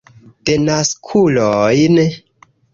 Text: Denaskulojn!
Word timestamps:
Denaskulojn! 0.49 1.95